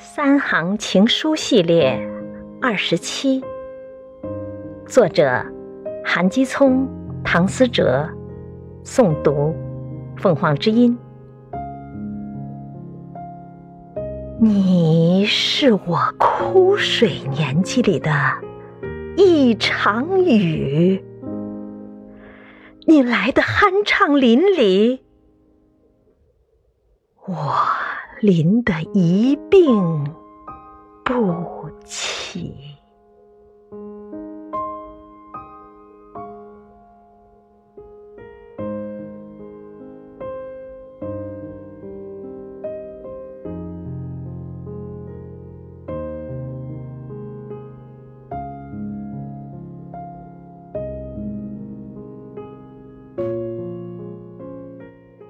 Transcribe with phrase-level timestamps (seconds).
[0.00, 2.00] 三行情书系列
[2.62, 3.42] 二十七，
[4.86, 5.44] 作者
[6.04, 6.88] 韩基聪、
[7.24, 8.08] 唐思哲，
[8.84, 9.52] 诵读
[10.16, 10.96] 凤凰之音。
[14.40, 18.12] 你是我枯水年纪里的
[19.16, 21.04] 一场雨，
[22.86, 25.00] 你来的酣畅淋漓，
[27.26, 27.67] 我。
[28.20, 30.04] 淋得一病
[31.04, 32.54] 不起。